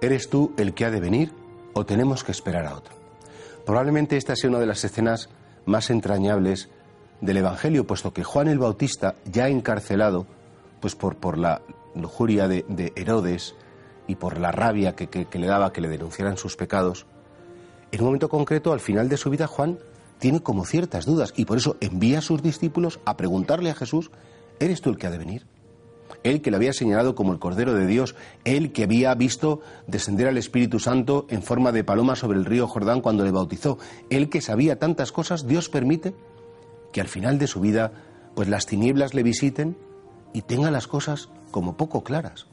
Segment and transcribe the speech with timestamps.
[0.00, 1.32] ¿Eres tú el que ha de venir
[1.72, 2.94] o tenemos que esperar a otro?
[3.66, 5.28] Probablemente esta sea una de las escenas
[5.66, 6.68] más entrañables
[7.20, 10.26] del Evangelio, puesto que Juan el Bautista, ya encarcelado,
[10.80, 11.62] pues por, por la
[11.94, 13.56] lujuria de, de Herodes
[14.06, 17.06] y por la rabia que, que le daba que le denunciaran sus pecados,
[17.90, 19.78] en un momento concreto, al final de su vida, Juan
[20.18, 24.10] tiene como ciertas dudas y por eso envía a sus discípulos a preguntarle a Jesús,
[24.60, 25.46] ¿eres tú el que ha de venir?
[26.22, 28.14] Él que le había señalado como el Cordero de Dios,
[28.44, 32.66] él que había visto descender al Espíritu Santo en forma de paloma sobre el río
[32.66, 33.78] Jordán cuando le bautizó,
[34.10, 36.14] él que sabía tantas cosas, Dios permite
[36.92, 37.92] que al final de su vida
[38.34, 39.76] pues las tinieblas le visiten
[40.32, 42.46] y tenga las cosas como poco claras.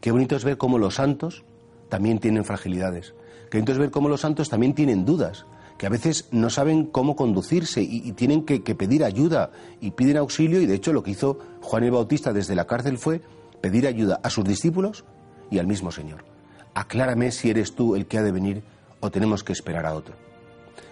[0.00, 1.44] Qué bonito es ver cómo los santos
[1.88, 3.14] también tienen fragilidades.
[3.50, 5.46] Qué bonito es ver cómo los santos también tienen dudas,
[5.78, 9.50] que a veces no saben cómo conducirse y, tienen que, pedir ayuda
[9.80, 12.98] y piden auxilio y de hecho lo que hizo Juan el Bautista desde la cárcel
[12.98, 13.20] fue
[13.60, 15.04] pedir ayuda a sus discípulos
[15.50, 16.24] y al mismo Señor.
[16.74, 18.62] Aclárame si eres tú el que ha de venir
[19.00, 20.14] o tenemos que esperar a otro.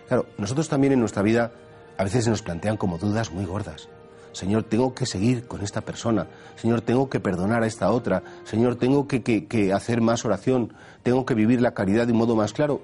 [0.08, 1.52] Claro, nosotros también en nuestra vida
[1.96, 3.88] a veces se nos plantean como dudas muy gordas.
[4.32, 6.26] Señor, tengo que seguir con esta persona.
[6.56, 8.22] Señor, tengo que perdonar a esta otra.
[8.44, 10.72] Señor, tengo que, que hacer más oración.
[11.02, 12.80] Tengo que vivir la caridad de un modo más claro.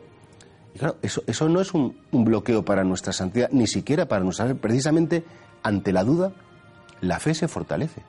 [0.79, 4.47] Y claro, eso, eso no es un, bloqueo para nuestra santidad, ni siquiera para nuestra
[4.47, 4.55] fe.
[4.55, 5.25] Precisamente
[5.65, 6.33] ante la duda,
[7.01, 8.03] la fe se fortalece.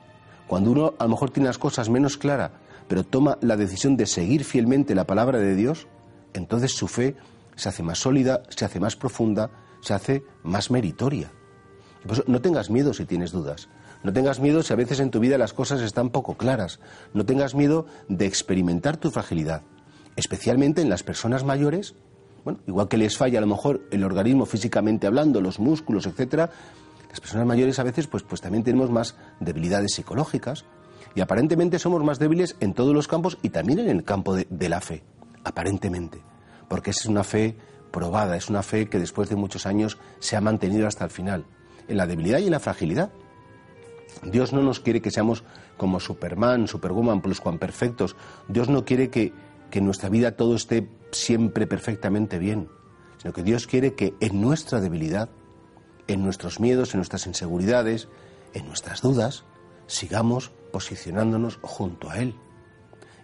[0.46, 2.52] Cuando uno a lo mejor tiene las cosas menos claras,
[2.86, 5.88] pero toma la decisión de seguir fielmente la palabra de Dios,
[6.32, 7.16] entonces su fe
[7.56, 11.32] se hace más sólida, se hace más profunda, se hace más meritoria.
[12.28, 13.68] No tengas miedo si tienes dudas.
[14.04, 16.78] No tengas miedo si a veces en tu vida las cosas están poco claras.
[17.14, 19.62] No tengas miedo de experimentar tu fragilidad,
[20.14, 21.96] especialmente en las personas mayores
[22.44, 26.50] bueno, igual que les falla a lo mejor el organismo físicamente hablando, los músculos, etcétera,
[27.08, 30.64] las personas mayores a veces pues, pues también tenemos más debilidades psicológicas
[31.14, 34.68] y aparentemente somos más débiles en todos los campos y también en el campo de,
[34.68, 35.02] la fe,
[35.44, 36.22] aparentemente,
[36.68, 37.56] porque esa es una fe
[37.90, 41.44] probada, es una fe que después de muchos años se ha mantenido hasta el final,
[41.88, 43.10] en la debilidad y en la fragilidad.
[44.22, 45.44] Dios no nos quiere que seamos
[45.76, 48.16] como Superman, Superwoman, plus perfectos.
[48.48, 49.32] Dios no quiere que,
[49.70, 52.68] que en nuestra vida todo esté siempre perfectamente bien,
[53.18, 55.28] sino que Dios quiere que en nuestra debilidad,
[56.06, 58.08] en nuestros miedos, en nuestras inseguridades,
[58.54, 59.44] en nuestras dudas,
[59.86, 62.34] sigamos posicionándonos junto a Él.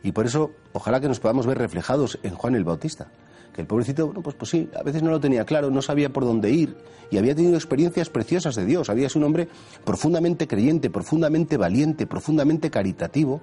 [0.03, 3.11] Y por eso, ojalá que nos podamos ver reflejados en Juan el Bautista,
[3.53, 6.13] que el pobrecito, bueno, pues, pues sí, a veces no lo tenía claro, no sabía
[6.13, 6.77] por dónde ir,
[7.11, 9.49] y había tenido experiencias preciosas de Dios, había sido un hombre
[9.85, 13.41] profundamente creyente, profundamente valiente, profundamente caritativo,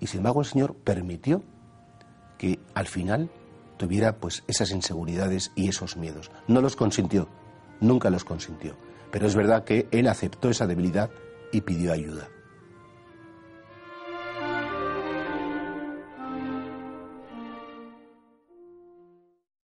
[0.00, 1.42] y sin embargo el Señor permitió
[2.38, 3.30] que al final
[3.76, 6.30] tuviera pues esas inseguridades y esos miedos.
[6.46, 7.28] No los consintió,
[7.80, 8.76] nunca los consintió,
[9.10, 11.10] pero es verdad que él aceptó esa debilidad
[11.52, 12.28] y pidió ayuda.